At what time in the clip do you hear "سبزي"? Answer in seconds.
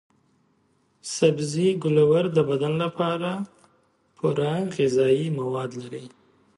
1.17-1.67